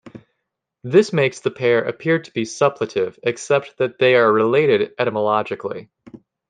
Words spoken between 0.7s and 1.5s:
This makes